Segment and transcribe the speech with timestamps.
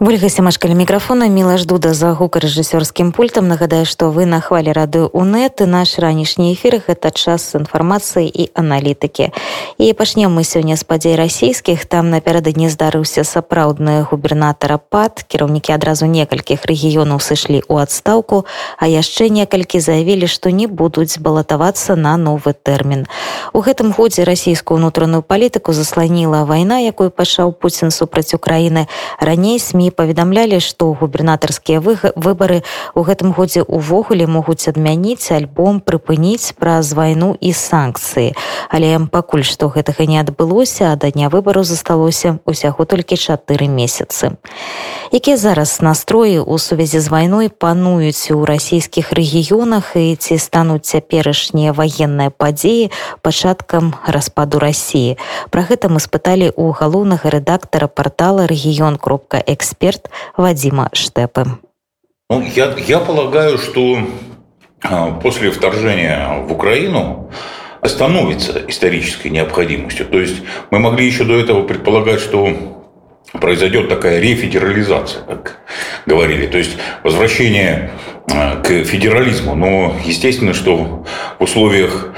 [0.00, 5.59] ольга семашкаля мікрафона міла ждуда за гукарэжысёрскім пультам нагадаю што вы на хвалі рады унет
[5.59, 9.33] наш ранішні эфір гэта час інфармацыі і аналітыкі
[9.77, 16.05] і пачнем мы сёння з падзей расійскіх там напярэдадні здарыўся сапраўдны губернатара пад кіраўнікі адразу
[16.05, 18.45] некалькіх рэгіёнаў сышлі ў адстаўку
[18.77, 23.05] а яшчэ некалькі заявілі што не будуць балатавацца на новы тэрмін
[23.53, 28.87] у гэтым годзе расійскую ўнутраную палітыку засланіла вайна якую пачаў пуцін супраць украіны
[29.19, 32.63] раней сМ паведамлялі што губернатарскія выбары
[32.95, 38.31] у гэтым годзе увогуле могуць адмяніць альбом прыпыніць праз вайну і санкцыі
[38.69, 44.37] але пакуль што гэтага не адбылося а да дня выбару засталося усяго толькі чатыры месяцы.
[45.11, 51.75] Якія зараз настроі ў сувязі з вайной пануюць у расійскіх рэгіёнах і ці стануць цяперашнія
[51.75, 55.19] ваенныя падзеі пачаткам распаду рассіі
[55.51, 61.45] про гэта мы спыталі у галоўнага рэдактара портала рэгіён кропка эксперт эксперт Вадима Штепы.
[62.29, 63.97] Ну, я, я полагаю, что
[64.83, 67.31] а, после вторжения в Украину
[67.83, 70.05] становится исторической необходимостью.
[70.05, 72.55] То есть мы могли еще до этого предполагать, что
[73.33, 75.57] произойдет такая рефедерализация, как
[76.05, 77.91] говорили, то есть возвращение
[78.31, 79.55] а, к федерализму.
[79.55, 81.05] Но естественно, что
[81.39, 82.13] в условиях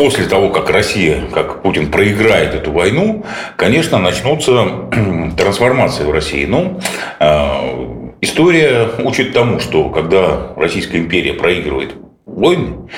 [0.00, 3.22] после того, как Россия, как Путин проиграет эту войну,
[3.56, 4.88] конечно, начнутся
[5.36, 6.46] трансформации в России.
[6.46, 6.80] Ну,
[7.18, 12.88] э, история учит тому, что когда Российская империя проигрывает войны,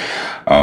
[0.46, 0.54] э,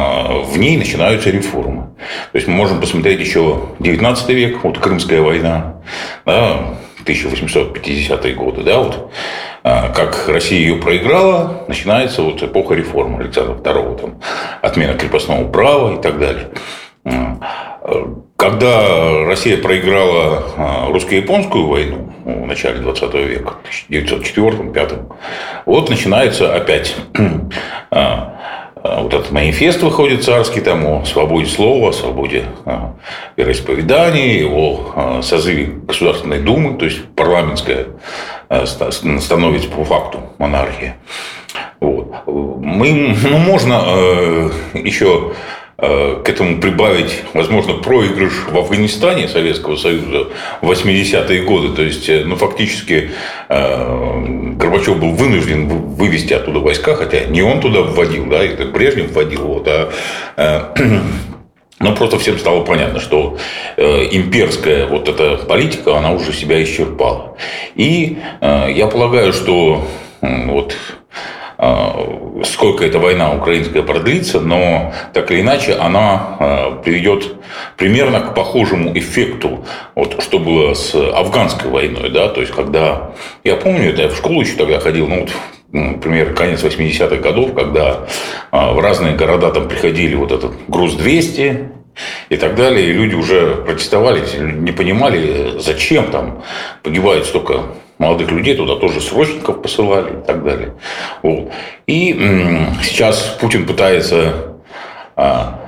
[0.44, 1.90] в ней начинаются реформы.
[2.32, 5.82] То есть мы можем посмотреть еще 19 век, вот Крымская война,
[6.24, 9.12] да, 1850-е годы, да, вот
[9.62, 14.20] как Россия ее проиграла, начинается вот эпоха реформы Александра II, там,
[14.62, 16.50] отмена крепостного права и так далее.
[18.36, 25.12] Когда Россия проиграла а, русско-японскую войну в начале 20 века, в 1904-1905,
[25.66, 26.96] вот начинается опять
[27.90, 28.36] а,
[28.82, 32.44] вот этот манифест выходит царский там о свободе слова, о свободе
[33.36, 37.88] вероисповедания, его созыве Государственной Думы, то есть парламентская
[38.50, 40.96] становится по факту монархия.
[41.80, 42.12] Вот.
[42.26, 45.32] Мы, ну, можно э, еще
[45.78, 50.28] э, к этому прибавить, возможно, проигрыш в Афганистане Советского Союза
[50.60, 51.74] в 80-е годы.
[51.74, 53.10] То есть, ну, фактически
[53.48, 59.46] Горбачев был вынужден вывести оттуда войска, хотя не он туда вводил, да, это Брежнев вводил,
[59.46, 59.68] вот,
[60.36, 60.74] а
[61.80, 63.38] но просто всем стало понятно, что
[63.76, 67.36] э, имперская вот эта политика, она уже себя исчерпала.
[67.74, 69.86] И э, я полагаю, что
[70.20, 70.76] вот
[71.56, 77.36] э, сколько эта война украинская продлится, но так или иначе она приведет
[77.78, 79.64] примерно к похожему эффекту,
[79.94, 83.12] вот, что было с афганской войной, да, то есть когда,
[83.42, 85.30] я помню, это я в школу еще тогда ходил, ну вот
[85.72, 88.06] например, конец 80-х годов, когда
[88.50, 91.70] в разные города там приходили вот этот груз 200
[92.28, 96.42] и так далее, и люди уже протестовали, не понимали, зачем там
[96.82, 97.62] погибает столько
[97.98, 100.74] молодых людей, туда тоже срочников посылали и так далее.
[101.22, 101.50] Вот.
[101.86, 102.12] И
[102.82, 104.56] сейчас Путин пытается
[105.16, 105.60] а,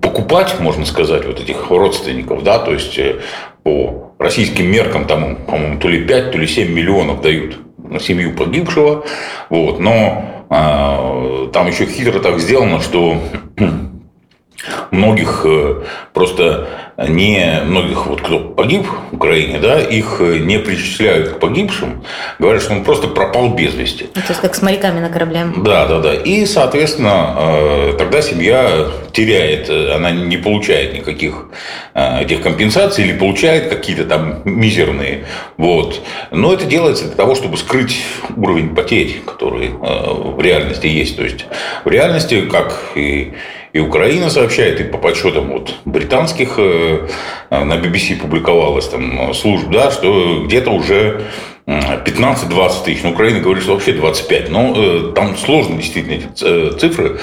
[0.00, 3.20] покупать, можно сказать, вот этих родственников, да, то есть э,
[3.62, 8.34] по российским меркам там, по-моему, то ли 5, то ли 7 миллионов дают на семью
[8.34, 9.04] погибшего.
[9.50, 9.80] Вот.
[9.80, 13.16] Но а, там еще хитро так сделано, что
[14.90, 15.82] многих э,
[16.12, 22.04] просто не многих, вот кто погиб в Украине, да, их не причисляют к погибшим,
[22.38, 24.06] говорят, что он просто пропал без вести.
[24.14, 25.46] Ну, то есть как с моряками на корабле.
[25.56, 26.14] Да, да, да.
[26.14, 31.46] И, соответственно, э, тогда семья теряет, она не получает никаких
[31.94, 35.24] э, этих компенсаций или получает какие-то там мизерные.
[35.56, 36.00] Вот.
[36.30, 37.96] Но это делается для того, чтобы скрыть
[38.36, 41.16] уровень потерь, который в реальности есть.
[41.16, 41.46] То есть
[41.84, 43.32] в реальности, как и
[43.74, 47.08] и Украина сообщает, и по подсчетам вот британских э,
[47.50, 51.22] на BBC публиковалось там служб, да, что где-то уже
[51.66, 53.02] 15-20 тысяч.
[53.02, 54.50] Но Украина говорит, что вообще 25.
[54.50, 57.18] Но э, там сложно действительно эти э, цифры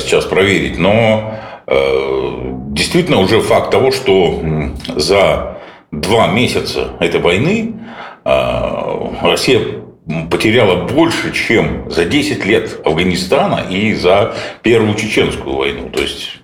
[0.00, 0.78] сейчас проверить.
[0.78, 1.34] Но
[2.70, 4.42] действительно уже факт того, что
[4.96, 5.58] за
[5.92, 7.74] два месяца этой войны
[8.24, 9.60] Россия
[10.30, 15.90] потеряла больше, чем за 10 лет Афганистана и за Первую Чеченскую войну.
[15.90, 16.38] То есть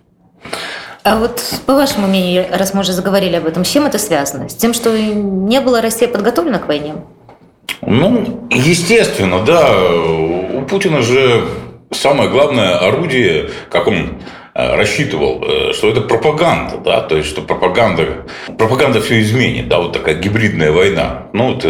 [1.05, 4.51] а вот по вашему мнению, раз мы уже заговорили об этом, с чем это связано?
[4.51, 6.97] С тем, что не была Россия подготовлена к войне?
[7.81, 9.75] Ну, естественно, да.
[9.81, 11.45] У Путина же
[11.93, 14.21] самое главное орудие, как он
[14.59, 18.27] рассчитывал, что это пропаганда, да, то есть, что пропаганда,
[18.59, 21.29] пропаганда все изменит, да, вот такая гибридная война.
[21.33, 21.65] Ну, вот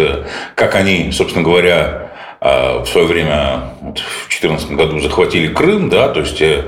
[0.55, 2.08] как они, собственно говоря,
[2.41, 6.63] в свое время, вот, в 2014 году, захватили Крым, да, то есть э,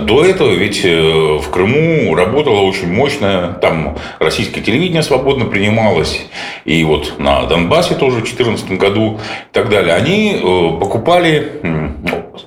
[0.00, 6.26] до этого ведь э, в Крыму работало очень мощно, там российское телевидение свободно принималось,
[6.64, 9.20] и вот на Донбассе тоже в 2014 году
[9.50, 9.94] и так далее.
[9.94, 11.60] Они э, покупали,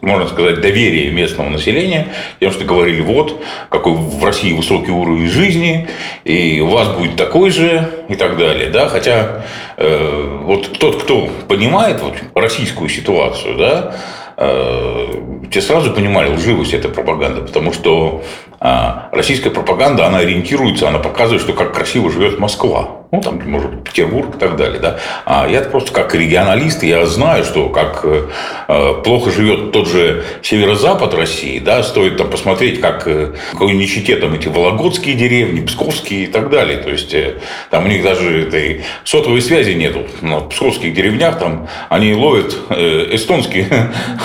[0.01, 2.07] можно сказать, доверие местного населения,
[2.39, 5.87] тем, что говорили, вот, какой в России высокий уровень жизни,
[6.23, 9.43] и у вас будет такой же, и так далее, да, хотя
[9.77, 13.95] э, вот тот, кто понимает вот, российскую ситуацию, да,
[14.37, 15.13] э,
[15.51, 18.23] те сразу понимали лживость этой пропаганды, потому что
[18.59, 22.96] а, российская пропаганда, она ориентируется, она показывает, что как красиво живет Москва.
[23.09, 24.79] Ну, там, может Петербург и так далее.
[24.79, 24.99] Да?
[25.25, 31.13] А я просто как регионалист, я знаю, что как э, плохо живет тот же северо-запад
[31.13, 31.59] России.
[31.59, 31.83] Да?
[31.83, 36.79] Стоит там посмотреть, как э, какой нищете там эти вологодские деревни, псковские и так далее.
[36.79, 37.35] То есть, э,
[37.69, 40.05] там у них даже этой сотовой связи нету.
[40.21, 43.67] На псковских деревнях там они ловят э, эстонские,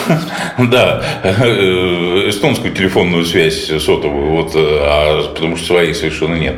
[0.58, 6.56] да, э, эстонскую телефонную связь сотовую вот, э, а, потому что своей совершенно нет.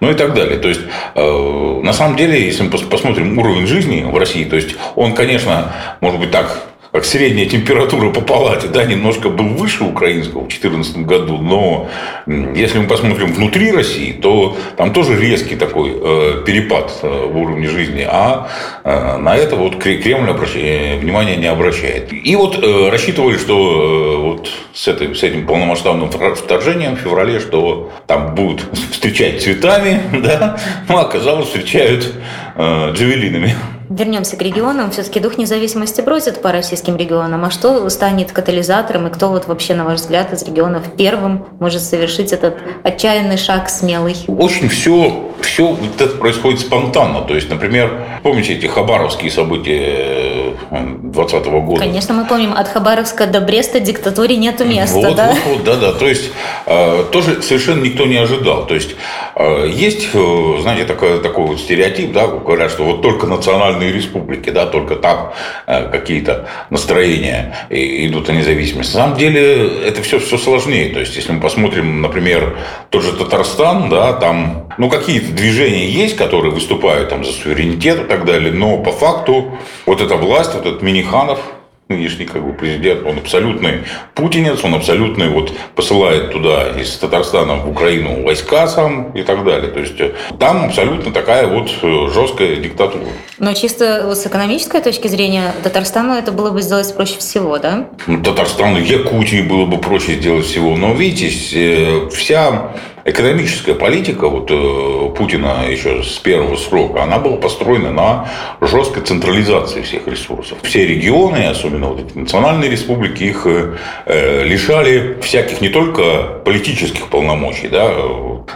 [0.00, 0.58] Ну и так далее.
[0.58, 0.80] То есть,
[1.14, 5.72] э, на самом деле, если мы посмотрим уровень жизни в России, то есть он, конечно,
[6.00, 6.66] может быть так
[7.04, 11.88] средняя температура по палате, да, немножко был выше украинского в 2014 году, но
[12.26, 17.68] если мы посмотрим внутри России, то там тоже резкий такой э, перепад э, в уровне
[17.68, 18.48] жизни, а
[18.84, 20.54] э, на это вот Кремль обращ...
[20.54, 22.12] Внимания не обращает.
[22.12, 22.58] И вот
[22.90, 29.42] рассчитывали, что вот с, этой, с этим полномасштабным вторжением в феврале, что там будут встречать
[29.42, 30.58] цветами, да,
[30.88, 32.12] но оказалось, встречают
[32.56, 33.54] э, джавелинами.
[33.88, 34.90] Вернемся к регионам.
[34.90, 37.44] Все-таки дух независимости бросит по российским регионам.
[37.44, 41.82] А что станет катализатором и кто вот вообще, на ваш взгляд, из регионов первым может
[41.82, 44.16] совершить этот отчаянный шаг смелый?
[44.26, 47.22] Очень все, все вот это происходит спонтанно.
[47.22, 51.80] То есть, например, помните эти хабаровские события 2020 года?
[51.80, 52.52] Конечно, мы помним.
[52.52, 55.34] От Хабаровска до Бреста диктатуре нету места, вот, да?
[55.46, 55.92] Вот, вот, да, да.
[55.92, 56.30] То есть,
[56.66, 58.66] э, тоже совершенно никто не ожидал.
[58.66, 58.96] То есть,
[59.34, 64.50] э, есть, э, знаете, такой, такой вот стереотип, да, говорят, что вот только национальные республики,
[64.50, 65.32] да, только там
[65.66, 68.94] э, какие-то настроения идут о независимости.
[68.96, 70.92] На самом деле это все, все сложнее.
[70.92, 72.56] То есть, если мы посмотрим, например,
[72.90, 78.04] тот же Татарстан, да, там, ну, какие-то движения есть, которые выступают там за суверенитет и
[78.04, 81.40] так далее, но по факту вот эта власть, вот этот Миниханов,
[81.88, 83.84] нынешний как бы президент, он абсолютный
[84.14, 89.70] путинец, он абсолютный вот посылает туда из Татарстана в Украину войска сам и так далее.
[89.70, 93.04] То есть э, там абсолютно такая вот э, жесткая диктатура.
[93.38, 97.88] Но чисто с экономической точки зрения Татарстану это было бы сделать проще всего, да?
[98.08, 100.76] Ну, Татарстану, Якутии было бы проще сделать всего.
[100.76, 102.72] Но видите, э, вся
[103.06, 108.28] экономическая политика вот, э, Путина еще с первого срока, она была построена на
[108.60, 110.58] жесткой централизации всех ресурсов.
[110.62, 117.68] Все регионы, особенно вот эти национальные республики, их э, лишали всяких не только политических полномочий,
[117.68, 117.94] да,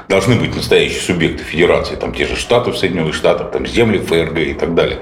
[0.09, 4.39] должны быть настоящие субъекты федерации, там те же Штаты в Соединенных Штатах, там земли ФРГ
[4.39, 4.99] и так далее.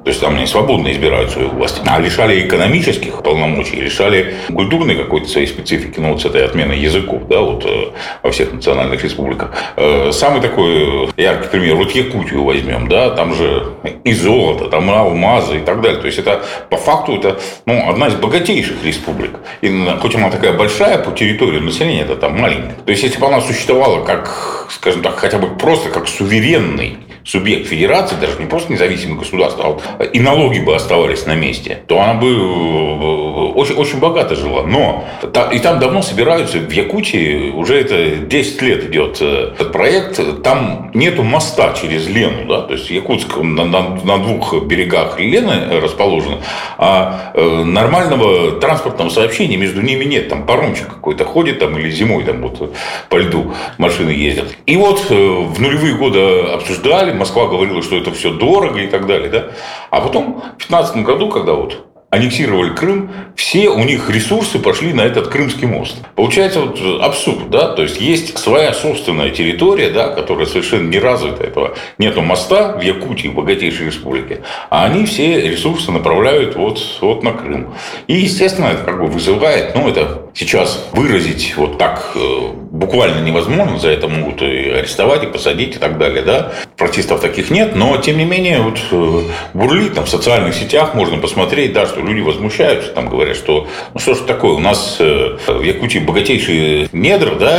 [0.00, 1.80] Э, то есть там они свободно избирают свою власть.
[1.86, 7.22] А лишали экономических полномочий, лишали культурной какой-то своей специфики, ну вот с этой отменой языков,
[7.28, 7.90] да, вот э,
[8.22, 9.52] во всех национальных республиках.
[9.76, 13.74] Э, самый такой яркий пример, вот Якутию возьмем, да, там же
[14.04, 16.00] и золото, там алмазы и так далее.
[16.00, 19.32] То есть это по факту это ну, одна из богатейших республик.
[19.60, 22.76] И хоть она такая большая по территории населения, это там маленькая.
[22.84, 27.68] То есть если бы она существовала как, скажем так, хотя бы просто как суверенный субъект
[27.68, 32.00] федерации, даже не просто независимое государство, а вот и налоги бы оставались на месте, то
[32.00, 34.62] она бы э, очень, очень богато жила.
[34.64, 35.04] Но
[35.52, 40.90] и там давно собираются, в Якутии уже это 10 лет идет э, этот проект, там
[40.94, 46.38] нету моста через Лену, да, то есть Якутск на, на, на двух берегах Лены расположен,
[46.78, 52.24] а э, нормального транспортного сообщения между ними нет, там паромчик какой-то ходит там или зимой
[52.24, 52.74] там вот
[53.08, 54.48] по льду машины ездят.
[54.66, 56.20] И вот в нулевые годы
[56.52, 59.50] обсуждали, Москва говорила, что это все дорого и так далее, да,
[59.90, 65.02] а потом в 2015 году, когда вот аннексировали Крым, все у них ресурсы пошли на
[65.02, 65.96] этот Крымский мост.
[66.16, 71.44] Получается вот абсурд, да, то есть есть своя собственная территория, да, которая совершенно не развита,
[71.44, 77.22] этого нету моста в Якутии, в богатейшей республике, а они все ресурсы направляют вот, вот
[77.22, 77.74] на Крым.
[78.08, 83.78] И, естественно, это как бы вызывает, ну, это сейчас выразить вот так э, буквально невозможно,
[83.78, 86.52] за это могут и арестовать, и посадить, и так далее, да.
[86.76, 89.22] Протестов таких нет, но, тем не менее, вот э,
[89.54, 94.00] бурлит там в социальных сетях, можно посмотреть, да, что люди возмущаются, там говорят, что, ну
[94.00, 97.58] что ж такое, у нас э, в Якутии богатейшие недра, да,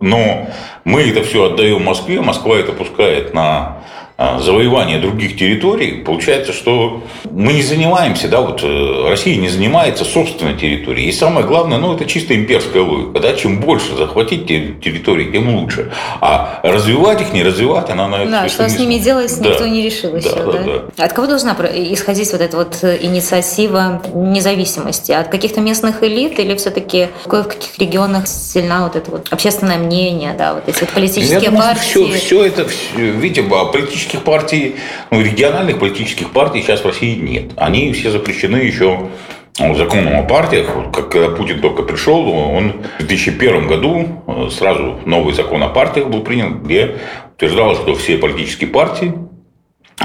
[0.00, 0.48] но
[0.84, 3.78] мы это все отдаем Москве, Москва это пускает на
[4.18, 10.56] завоевания других территорий, получается, что мы не занимаемся, да, вот э, Россия не занимается собственной
[10.56, 11.08] территорией.
[11.08, 15.92] И самое главное, ну, это чисто имперская логика, да, чем больше захватить территории, тем лучше.
[16.20, 19.50] А развивать их, не развивать, она на это Да, что с ними делать, да.
[19.50, 20.62] никто не решил еще, да, да?
[20.96, 21.04] да?
[21.04, 25.12] От кого должна исходить вот эта вот э, инициатива независимости?
[25.12, 30.34] От каких-то местных элит или все-таки в каких регионах сильна вот это вот общественное мнение,
[30.36, 31.82] да, вот эти вот политические Я думаю, партии?
[31.82, 34.76] Все, все это, видите, политические политических партий,
[35.10, 37.52] ну, региональных политических партий сейчас в России нет.
[37.56, 39.08] Они все запрещены еще
[39.56, 45.34] законом о партиях, как когда Путин только пришел, он в 2001 году э, сразу новый
[45.34, 46.98] закон о партиях был принят, где
[47.34, 49.12] утверждалось, что все политические партии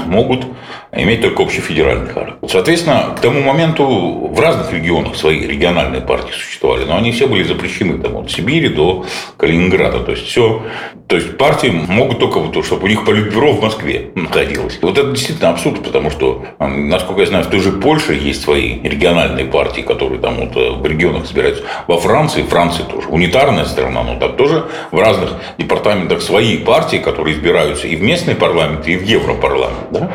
[0.06, 0.44] могут
[0.92, 2.48] иметь только общефедеральный характер.
[2.48, 3.86] Соответственно, к тому моменту
[4.32, 8.68] в разных регионах свои региональные партии существовали, но они все были запрещены там, от Сибири
[8.68, 9.06] до
[9.36, 10.00] Калининграда.
[10.00, 10.62] То есть, все,
[11.06, 14.78] то есть партии могут только, вот, чтобы у них политбюро в Москве находилось.
[14.80, 18.80] Вот это действительно абсурд, потому что, насколько я знаю, в той же Польше есть свои
[18.80, 21.62] региональные партии, которые там вот э, в регионах собираются.
[21.88, 27.36] Во Франции, Франция тоже унитарная страна, но там тоже в разных департаментах свои партии, которые
[27.36, 29.90] избираются и в местный парламент, и в Европарламент.
[29.90, 30.10] Да?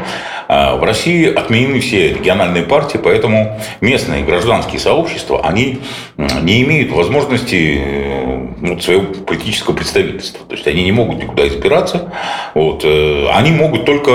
[0.52, 5.82] А в России отменены все региональные партии, поэтому местные гражданские сообщества, они
[6.18, 7.80] не имеют возможности
[8.60, 10.44] ну, своего политического представительства.
[10.48, 12.12] То есть они не могут никуда избираться.
[12.56, 12.82] Вот.
[12.84, 14.12] Э, они могут только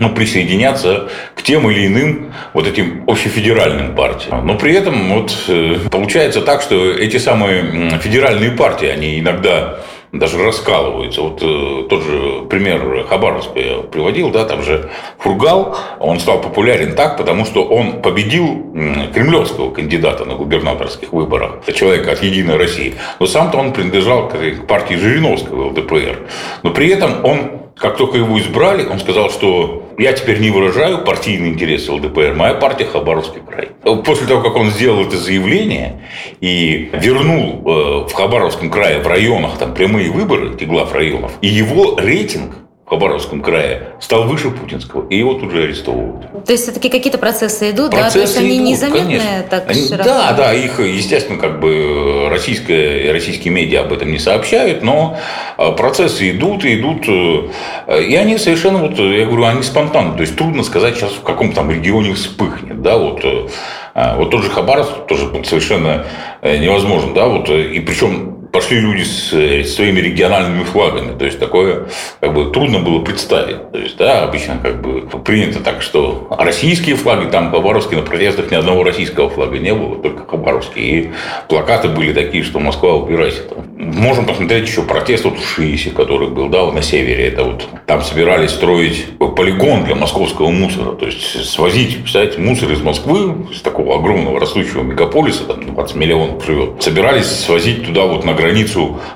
[0.00, 4.46] ну, присоединяться к тем или иным вот этим общефедеральным партиям.
[4.46, 9.78] Но при этом вот, э, получается так, что эти самые федеральные партии, они иногда
[10.12, 11.22] даже раскалываются.
[11.22, 16.94] Вот э, тот же пример Хабаровска я приводил, да, там же Фургал, он стал популярен
[16.94, 18.72] так, потому что он победил
[19.12, 22.94] кремлевского кандидата на губернаторских выборах, это человек от «Единой России».
[23.20, 26.28] Но сам-то он принадлежал к партии Жириновского, ЛДПР.
[26.62, 31.04] Но при этом он как только его избрали, он сказал, что я теперь не выражаю
[31.04, 33.70] партийные интересы ЛДПР, моя партия Хабаровский край.
[34.04, 36.02] После того, как он сделал это заявление
[36.40, 41.48] и вернул э, в Хабаровском крае, в районах, там прямые выборы, эти глав районов, и
[41.48, 42.54] его рейтинг
[42.88, 46.46] Хабаровском крае стал выше путинского, и его тут же арестовывают.
[46.46, 48.12] То есть все-таки какие-то процессы идут, процессы да?
[48.12, 49.46] То есть они идут, незаметные конечно.
[49.50, 50.04] так они, широко?
[50.04, 55.18] Да, да, их, естественно, как бы российская, российские медиа об этом не сообщают, но
[55.58, 60.22] а, процессы идут и идут, э, и они совершенно, вот, я говорю, они спонтанны, то
[60.22, 63.48] есть трудно сказать сейчас, в каком там регионе вспыхнет, да, вот, э,
[63.94, 66.06] а, вот тот же Хабаровск тоже совершенно
[66.40, 71.16] э, невозможно, да, вот, и причем пошли люди с, с своими региональными флагами.
[71.16, 71.86] То есть такое
[72.18, 73.70] как бы трудно было представить.
[73.70, 78.50] То есть, да, обычно как бы принято так, что российские флаги, там Хабаровске на протестах
[78.50, 80.82] ни одного российского флага не было, только Хабаровский.
[80.82, 81.10] И
[81.48, 83.42] плакаты были такие, что Москва убирайся.
[83.76, 87.28] Можем посмотреть еще протест вот в Шиисе, который был, да, на севере.
[87.28, 90.96] Это вот там собирались строить полигон для московского мусора.
[90.96, 96.44] То есть свозить, представляете, мусор из Москвы, из такого огромного растущего мегаполиса, там 20 миллионов
[96.44, 98.47] живет, собирались свозить туда вот на границу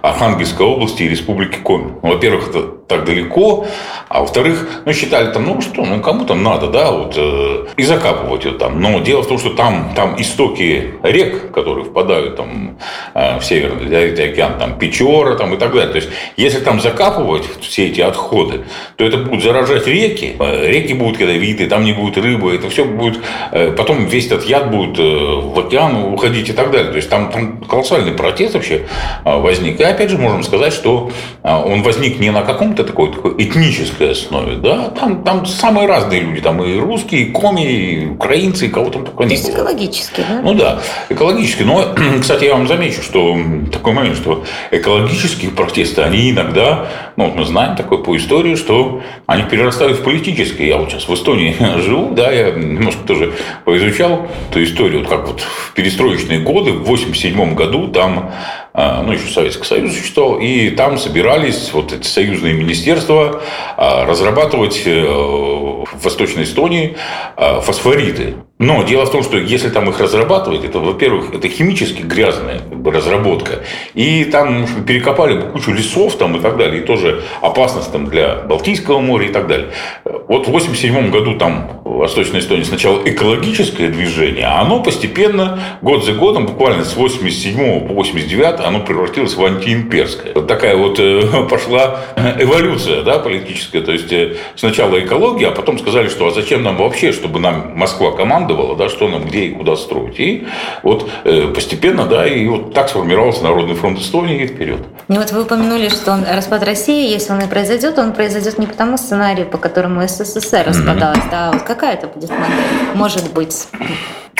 [0.02, 1.94] Архангельской области и Республики Коми.
[2.02, 3.66] Ну, во-первых, это так далеко,
[4.08, 7.82] а во-вторых, ну, считали там, ну что, ну кому там надо, да, вот, э, и
[7.82, 8.80] закапывать ее там.
[8.80, 12.78] Но дело в том, что там, там истоки рек, которые впадают там
[13.14, 15.90] э, в Северный океан, там Печора там, и так далее.
[15.90, 18.64] То есть, если там закапывать все эти отходы,
[18.96, 22.68] то это будут заражать реки, э, реки будут когда виды, там не будет рыбы, это
[22.68, 23.18] все будет,
[23.52, 26.90] э, потом весь этот яд будет э, в океан уходить и так далее.
[26.90, 28.86] То есть, там, там колоссальный протест вообще
[29.24, 29.80] э, возник.
[29.80, 31.10] И опять же можем сказать, что
[31.42, 35.86] э, он возник не на каком-то какой-то такой, такой этнической основе, да, там, там самые
[35.86, 39.50] разные люди, там и русские, и коми, и украинцы, и кого там только не было.
[39.50, 40.40] экологически, да?
[40.42, 41.62] Ну да, экологически.
[41.62, 43.36] Но, кстати, я вам замечу, что
[43.72, 49.44] такой момент, что экологические протесты, они иногда, ну, мы знаем такое по истории, что они
[49.44, 50.68] перерастают в политические.
[50.68, 53.32] Я вот сейчас в Эстонии живу, да, я немножко тоже
[53.64, 58.32] поизучал эту историю, вот как вот в перестроечные годы, в 87 году там
[58.74, 63.42] ну, еще Советский Союз существовал, и там собирались вот эти союзные министерства
[63.76, 66.96] а, разрабатывать э, в Восточной Эстонии
[67.36, 68.36] а, фосфориты.
[68.62, 73.64] Но дело в том, что если там их разрабатывать, это, во-первых, это химически грязная разработка,
[73.94, 78.36] и там перекопали бы кучу лесов там и так далее, и тоже опасность там для
[78.36, 79.70] Балтийского моря и так далее.
[80.04, 86.12] Вот в 87 году там Восточной Эстонии сначала экологическое движение, а оно постепенно, год за
[86.12, 90.32] годом, буквально с 87 по 89 оно превратилось в антиимперское.
[90.34, 92.00] Вот такая вот э, пошла
[92.38, 93.80] эволюция да, политическая.
[93.82, 97.72] То есть э, сначала экология, а потом сказали, что а зачем нам вообще, чтобы нам
[97.76, 98.12] Москва
[98.52, 100.18] командовала, да, что нам где и куда строить.
[100.18, 100.46] И
[100.82, 104.80] вот э, постепенно, да, и вот так сформировался Народный фронт Эстонии и вперед.
[105.08, 108.74] Ну вот вы упомянули, что распад России, если он и произойдет, он произойдет не по
[108.74, 111.30] тому сценарию, по которому СССР распадалась, mm-hmm.
[111.30, 112.94] да, вот какая это будет модель?
[112.94, 113.68] Может быть.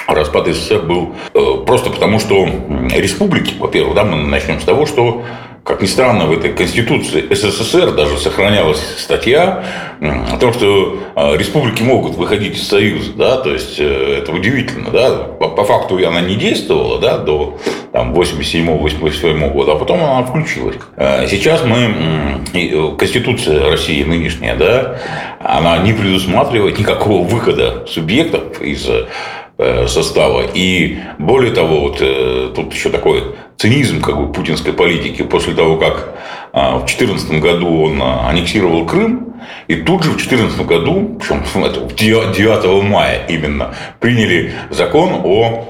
[0.07, 2.47] Распад СССР был э, просто потому, что
[2.91, 5.23] республики, во-первых, да, мы начнем с того, что
[5.65, 9.65] как ни странно, в этой Конституции СССР даже сохранялась статья
[10.01, 14.91] о том, что а, республики могут выходить из Союза, да, то есть э, это удивительно,
[14.91, 17.59] да, по, по факту она не действовала, да, до
[17.93, 20.77] там 87-88 года, а потом она включилась.
[20.97, 24.99] А сейчас мы, э, Конституция России нынешняя, да,
[25.39, 28.89] она не предусматривает никакого выхода субъектов из
[29.59, 30.43] Э, состава.
[30.55, 31.99] И более того, вот
[32.55, 33.23] тут еще такой
[33.59, 36.15] цинизм как бы путинской политики после того, как
[36.53, 39.35] а, в 2014 году он аннексировал Крым,
[39.69, 41.43] и тут же в 2014 году, причем
[42.33, 45.69] 9 мая именно, приняли закон о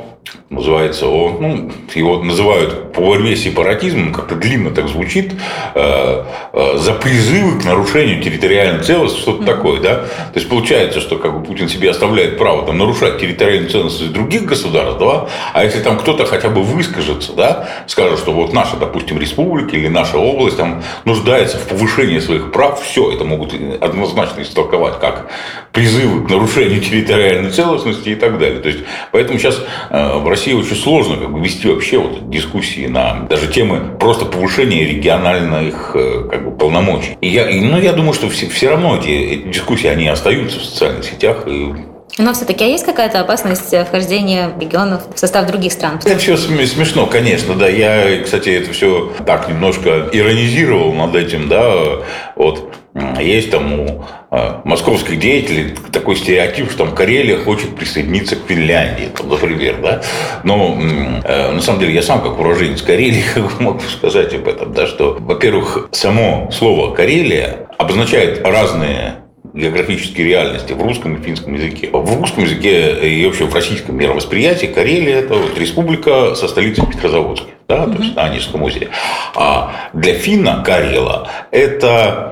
[0.53, 5.33] называется, о, ну, его называют по борьбе с сепаратизмом, как-то длинно так звучит,
[5.75, 9.47] э, э, за призывы к нарушению территориальной целостности, что-то mm-hmm.
[9.47, 9.95] такое, да?
[9.95, 14.45] То есть получается, что как бы Путин себе оставляет право там, нарушать территориальную целостность других
[14.45, 15.29] государств, да?
[15.55, 19.89] а если там кто-то хотя бы выскажется, да, скажет, что вот наша, допустим, республика или
[19.89, 25.31] наша область там нуждается в повышении своих прав, все, это могут однозначно истолковать как
[25.73, 28.61] призывы к нарушению территориальной целостности и так далее.
[28.61, 28.81] То есть,
[29.11, 33.47] поэтому сейчас э, в России очень сложно как бы, вести вообще вот дискуссии на даже
[33.47, 37.17] темы просто повышения региональных э, как бы, полномочий.
[37.21, 40.65] И я, ну, я думаю, что все, все равно эти, эти дискуссии, они остаются в
[40.65, 41.73] социальных сетях, и
[42.19, 45.99] но все-таки а есть какая-то опасность вхождения регионов в состав других стран?
[46.05, 47.69] Это все смешно, конечно, да.
[47.69, 52.03] Я, кстати, это все так немножко иронизировал над этим, да.
[52.37, 58.47] Вот есть там у а, московских деятелей такой стереотип, что там Карелия хочет присоединиться к
[58.47, 60.03] Финляндии, там, например, да.
[60.45, 60.79] Но
[61.25, 63.25] э, на самом деле я сам как уроженец Карелии
[63.61, 69.23] могу сказать об этом, да, что, во-первых, само слово Карелия обозначает разные
[69.55, 71.91] географические реальности в русском и финском языке.
[71.93, 77.53] В русском языке и вообще в российском мировосприятии Карелия– это вот республика со столицей Петрозаводске,
[77.69, 78.88] да, то есть на Онежском озере.
[79.35, 82.32] А для финна Карела– это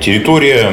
[0.00, 0.72] территория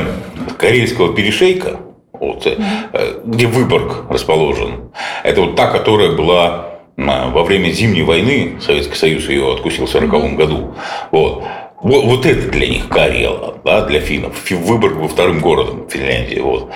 [0.58, 1.80] Карельского перешейка,
[2.14, 4.92] вот, э, где Выборг расположен.
[5.24, 10.36] Это вот та, которая была во время Зимней войны, Советский Союз ее откусил в 1940
[10.38, 10.76] году.
[11.12, 11.44] Вот.
[11.82, 14.50] Вот, вот это для них Карела, да, для финнов.
[14.50, 16.40] Выборг был вторым городом Финляндии.
[16.40, 16.72] Вот.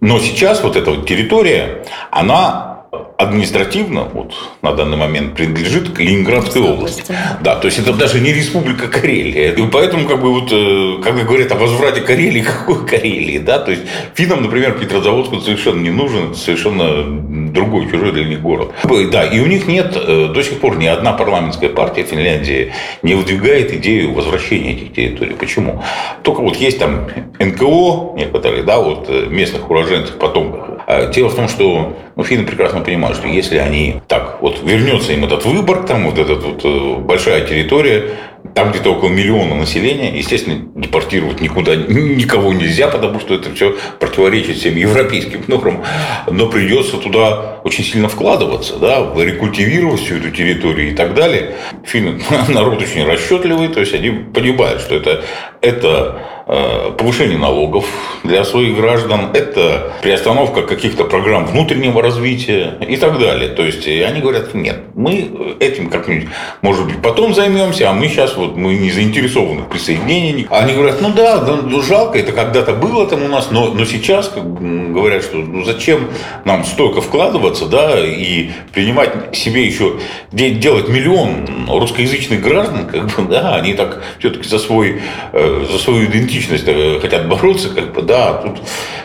[0.00, 2.84] Но сейчас вот эта вот территория, она
[3.22, 7.04] административно вот, на данный момент принадлежит к Ленинградской области.
[7.40, 9.52] Да, то есть это даже не республика Карелия.
[9.52, 13.70] И поэтому, как бы, вот, э, когда говорят о возврате Карелии, какой Карелии, да, то
[13.70, 13.82] есть
[14.14, 18.72] финнам, например, Петрозаводск совершенно не нужен, совершенно другой, чужой для них город.
[19.10, 23.14] Да, и у них нет э, до сих пор ни одна парламентская партия Финляндии не
[23.14, 25.34] выдвигает идею возвращения этих территорий.
[25.34, 25.82] Почему?
[26.22, 27.08] Только вот есть там
[27.38, 30.80] НКО некоторые, да, вот э, местных уроженцев, потомков.
[30.86, 35.12] А дело в том, что ну, финны прекрасно понимают, что если они так, вот вернется
[35.12, 38.10] им этот выбор, там вот эта вот э, большая территория,
[38.54, 44.56] там где-то около миллиона населения, естественно, депортировать никуда никого нельзя, потому что это все противоречит
[44.56, 45.84] всем европейским нормам.
[46.30, 51.54] Но придется туда очень сильно вкладываться, да, рекультивировать всю эту территорию и так далее.
[51.84, 55.24] Финны народ очень расчетливый, то есть они понимают, что это,
[55.60, 57.86] это повышение налогов
[58.24, 63.48] для своих граждан, это приостановка каких-то программ внутреннего развития и так далее.
[63.50, 66.28] То есть они говорят, нет, мы этим как-нибудь,
[66.60, 70.46] может быть, потом займемся, а мы сейчас вот мы не заинтересованы в присоединении.
[70.50, 74.28] Они говорят, ну да, ну, жалко, это когда-то было там у нас, но, но сейчас
[74.28, 74.44] как
[74.92, 76.08] говорят, что ну зачем
[76.44, 79.98] нам столько вкладываться, да, и принимать себе еще,
[80.32, 85.00] делать миллион русскоязычных граждан, как бы, да, они так все-таки за, свой,
[85.32, 88.58] э, за свою идентичность идентичность э, хотят бороться, как бы, да, тут...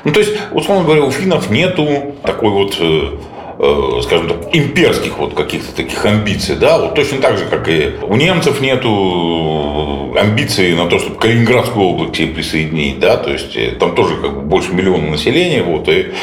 [0.03, 3.17] Ну, то есть, условно говоря, у финнов нету такой вот э,
[3.59, 7.95] э, скажем так, имперских вот каких-то таких амбиций, да, вот точно так же, как и
[8.01, 13.95] у немцев нету амбиций на то, чтобы Калининградскую область себе присоединить, да, то есть там
[13.95, 16.13] тоже как бы больше миллиона населения, вот, и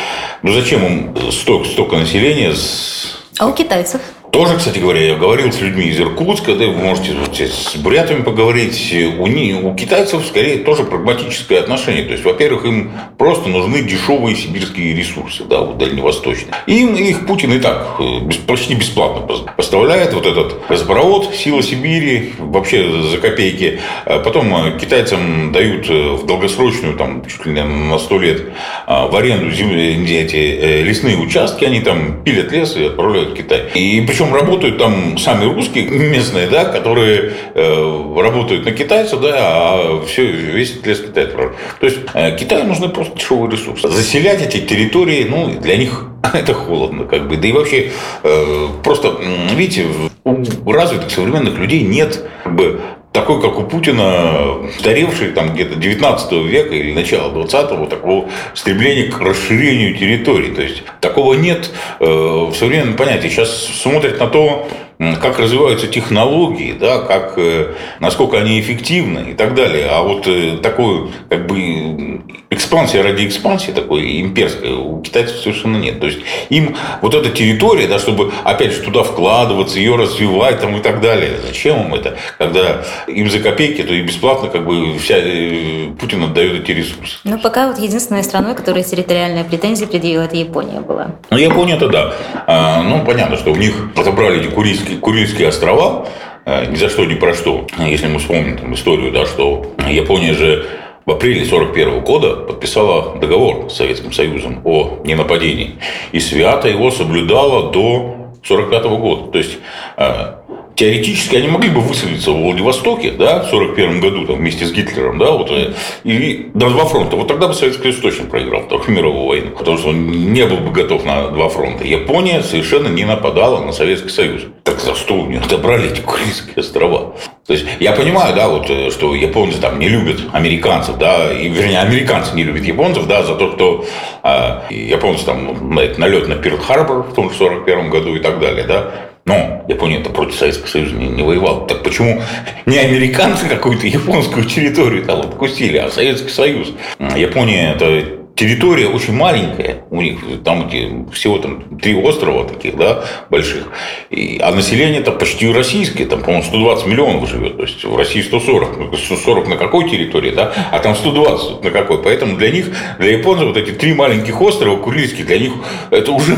[0.43, 3.19] ну зачем им столько, столько населения с...
[3.39, 4.01] А у китайцев?
[4.35, 7.15] Тоже, кстати говоря, я говорил с людьми из Иркутска, да, вы можете
[7.47, 8.93] с бурятами поговорить.
[9.21, 12.03] У, них, у китайцев скорее тоже прагматическое отношение.
[12.03, 16.53] То есть, во-первых, им просто нужны дешевые сибирские ресурсы, да, вот дальневосточные.
[16.67, 19.21] Им их Путин и так э, почти бесплатно
[19.57, 20.13] поставляет.
[20.15, 23.79] Вот этот газопровод «Сила Сибири» вообще за копейки.
[24.05, 28.43] А потом э, китайцам дают э, в долгосрочную, там, чуть ли не на сто лет,
[28.89, 33.69] в аренду земли, эти лесные участки, они там пилят лес и отправляют в Китай.
[33.75, 39.35] И причем причем работают там сами русские местные, да, которые э, работают на китайцев, да,
[39.37, 43.89] а все, весь лес Китай То есть э, Китаю нужны просто дешевые ресурсы.
[43.89, 47.37] Заселять эти территории, ну, для них это холодно, как бы.
[47.37, 49.17] Да и вообще, э, просто,
[49.55, 49.87] видите,
[50.25, 52.81] у развитых современных людей нет как бы,
[53.15, 59.21] такой, как у Путина, старевший там где-то 19 века или начала 20-го, такого стремления к
[59.21, 60.53] расширению территории.
[60.53, 63.29] То есть такого нет э, в современном понятии.
[63.29, 69.55] Сейчас смотрят на то, как развиваются технологии, да, как, э, насколько они эффективны и так
[69.55, 69.89] далее.
[69.91, 76.01] А вот э, такой, как бы, экспансия ради экспансии такой имперской у китайцев совершенно нет.
[76.01, 80.77] То есть им вот эта территория, да, чтобы опять же туда вкладываться, ее развивать там
[80.77, 81.33] и так далее.
[81.45, 82.17] Зачем им это?
[82.39, 87.19] Когда им за копейки, то и бесплатно как бы вся э, Путин отдает эти ресурсы.
[87.25, 91.17] Ну, пока вот единственной страной, которая территориальные претензии предъявила, это Япония была.
[91.31, 92.15] Ну, Япония это да.
[92.47, 96.07] А, ну, понятно, что у них отобрали эти Курильские, Курильские острова,
[96.45, 97.67] э, ни за что, ни про что.
[97.79, 100.67] Если мы вспомним там, историю, да, что Япония же
[101.07, 105.79] в апреле 1941 года подписала договор с Советским Союзом о ненападении.
[106.13, 109.33] И свято его соблюдала до 1945 года.
[109.33, 109.59] То есть
[109.97, 110.35] э,
[110.75, 115.19] теоретически они могли бы высадиться в Владивостоке, да, в 41 году, там, вместе с Гитлером,
[115.19, 115.73] да, вот, э,
[116.05, 117.17] и на два фронта.
[117.17, 120.59] Вот тогда бы Советский Союз точно проиграл Вторую мировую войну, потому что он не был
[120.59, 121.85] бы готов на два фронта.
[121.85, 124.43] Япония совершенно не нападала на Советский Союз.
[124.63, 127.15] Так за что у них отобрали эти Курильские острова?
[127.47, 131.49] То есть, я понимаю, да, вот, э, что японцы там не любят американцев, да, и,
[131.49, 133.85] вернее, американцы не любят японцев, да, за то, что
[134.23, 138.65] э, японцы там на налет на Перл-Харбор в том же 41 году и так далее,
[138.65, 138.91] да,
[139.27, 141.67] но Япония-то против Советского Союза не, не воевала.
[141.67, 142.21] Так почему
[142.67, 146.73] не американцы какую-то японскую территорию там откусили, а Советский Союз?
[146.99, 153.05] Япония это территория очень маленькая у них, там эти, всего там три острова таких, да,
[153.31, 153.69] больших,
[154.11, 158.23] и, а население там почти российское, там, по-моему, 120 миллионов живет, то есть в России
[158.23, 162.67] 140, 140 на какой территории, да, а там 120 на какой, поэтому для них,
[162.99, 165.53] для японцев вот эти три маленьких острова Курильские, для них
[165.91, 166.37] это уже,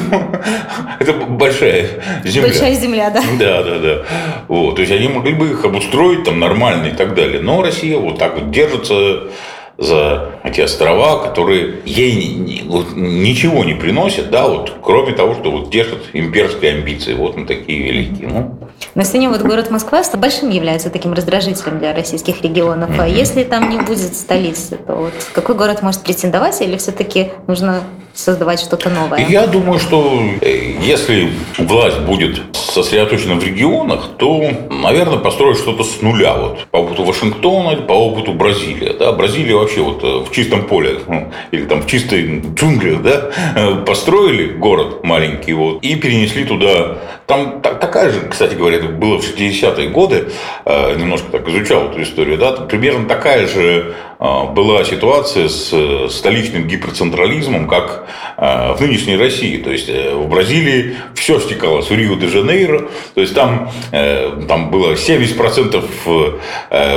[1.01, 1.89] это большая
[2.25, 2.49] земля.
[2.49, 3.23] Большая земля, да.
[3.39, 4.03] Да, да, да.
[4.49, 7.97] Вот, то есть они могли бы их обустроить там нормально и так далее, но Россия
[7.97, 9.31] вот так вот держится
[9.79, 15.71] за эти острова, которые ей вот, ничего не приносят, да, вот, кроме того, что вот
[15.71, 17.15] держат имперские амбиции.
[17.15, 18.29] Вот мы такие великие.
[18.29, 18.59] Ну.
[18.95, 22.91] Но сегодня вот город Москва большим является таким раздражителем для российских регионов.
[22.91, 23.03] Mm-hmm.
[23.03, 27.83] А если там не будет столицы, то вот какой город может претендовать, или все-таки нужно
[28.19, 29.27] создавать что-то новое?
[29.27, 36.03] Я думаю, что э, если власть будет сосредоточена в регионах, то, наверное, построить что-то с
[36.03, 36.35] нуля.
[36.35, 38.95] Вот, по опыту Вашингтона, по опыту Бразилии.
[38.99, 39.13] Да?
[39.13, 40.99] Бразилия вообще вот э, в чистом поле
[41.51, 43.31] или там в чистой джунглях да?
[43.55, 46.99] Э, построили город маленький вот, и перенесли туда.
[47.27, 50.29] Там такая же, кстати говоря, это было в 60-е годы,
[50.65, 52.53] немножко так изучал эту историю, да?
[52.53, 55.75] примерно такая же была ситуация с
[56.09, 58.06] столичным гиперцентрализмом, как
[58.37, 59.57] Э, в нынешней России.
[59.57, 62.89] То есть э, в Бразилии все стекалось в Рио-де-Жанейро.
[63.15, 66.37] То есть там, э, там было 70%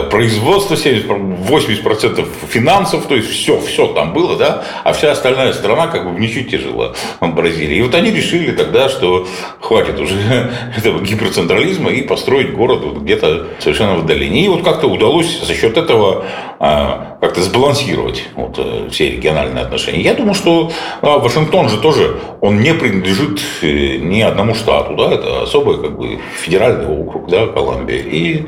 [0.10, 3.06] производства, 80% финансов.
[3.08, 4.66] То есть все, все там было, да.
[4.84, 7.78] А вся остальная страна как бы в нищете жила в Бразилии.
[7.78, 9.26] И вот они решили тогда, что
[9.62, 14.46] хватит уже этого гиперцентрализма и построить город вот где-то совершенно в долине.
[14.46, 16.26] И вот как-то удалось за счет этого
[16.60, 18.60] как-то сбалансировать вот
[18.92, 20.02] все региональные отношения.
[20.02, 25.14] Я думаю, что а Вашингтон же тоже, он не принадлежит э, ни одному штату, да,
[25.14, 28.00] это особый как бы федеральный округ, да, Колумбия.
[28.00, 28.46] И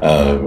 [0.00, 0.38] э,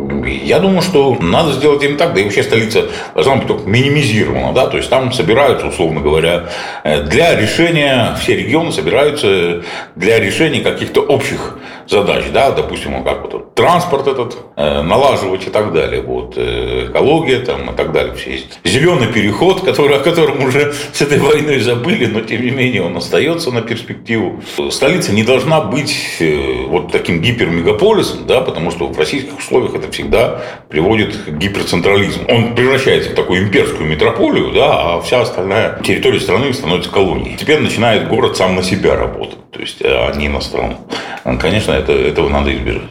[0.44, 4.54] я думаю, что надо сделать им так, да и вообще столица должна быть только минимизирована,
[4.54, 6.50] да, то есть там собираются, условно говоря,
[6.84, 9.64] э, для решения, все регионы собираются
[9.96, 15.74] для решения каких-то общих задач, да, допустим, как вот транспорт этот э, налаживать и так
[15.74, 18.60] далее, вот, э, экология там и так далее, все есть.
[18.64, 22.98] Зеленый переход, который, о котором уже с этой войной забыли, но тем не менее он
[22.98, 24.42] остается на перспективу.
[24.70, 29.92] Столица не должна быть э, вот таким гипермегаполисом, да, потому что в российских условиях это
[29.92, 32.26] всегда приводит к гиперцентрализму.
[32.28, 37.38] Он превращается в такую имперскую метрополию, да, а вся остальная территория страны становится колонией.
[37.38, 40.78] Теперь начинает город сам на себя работать, то есть а не на страну.
[41.40, 42.84] конечно, это, этого надо избежать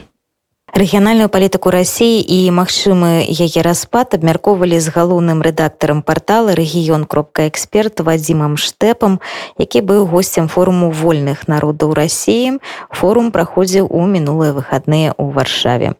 [0.80, 8.00] рэгіянальную палітыку рассіі і магчымы яе распад абмяркоўвалі з галоўным рэдактарам партала рэгіён кропка эксперт
[8.00, 9.20] вадзімам штэпам
[9.58, 12.60] які быў госцем форуму вольных народаў рассіі
[12.94, 15.98] форум праходзіў у мінулыя выхадныя ў варшаве